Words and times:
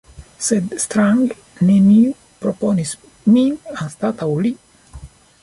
Sed 0.43 0.71
strange: 0.85 1.37
neniu 1.67 2.15
proponis 2.47 2.95
min 3.37 3.55
anstataŭ 3.87 4.33
li! 4.47 4.55